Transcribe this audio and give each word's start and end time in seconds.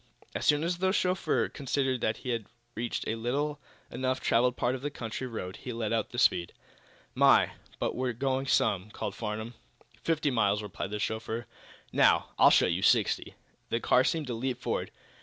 As 0.33 0.47
soon 0.47 0.63
as 0.63 0.79
the 0.79 0.91
chauffeur 0.91 1.47
considered 1.47 2.01
that 2.01 2.17
he 2.25 2.29
had 2.29 2.47
reached 2.73 3.07
a 3.07 3.13
little 3.13 3.59
enough 3.91 4.19
traveled 4.19 4.57
part 4.57 4.73
of 4.73 4.81
the 4.81 4.89
country 4.89 5.27
road 5.27 5.57
he 5.57 5.71
let 5.71 5.93
out 5.93 6.09
the 6.09 6.17
speed. 6.17 6.53
"My, 7.13 7.51
but 7.77 7.95
we're 7.95 8.13
going 8.13 8.47
some," 8.47 8.89
called 8.89 9.13
Farnum. 9.13 9.53
"Fifty 10.03 10.31
miles," 10.31 10.63
replied 10.63 10.89
the 10.89 10.97
chauffeur. 10.97 11.45
"Now, 11.93 12.29
I'll 12.39 12.49
show 12.49 12.65
you 12.65 12.81
sixty." 12.81 13.35
The 13.69 13.79
car 13.79 14.03
seemed 14.03 14.25
to 14.25 14.33
leap 14.33 14.59
forward. 14.59 14.89